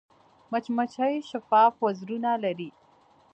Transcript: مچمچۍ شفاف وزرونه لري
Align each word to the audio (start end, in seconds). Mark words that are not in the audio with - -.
مچمچۍ 0.51 1.15
شفاف 1.29 1.73
وزرونه 1.85 2.31
لري 2.43 2.69